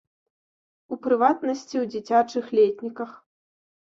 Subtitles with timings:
[0.95, 3.11] У прыватнасці ў дзіцячых летніках.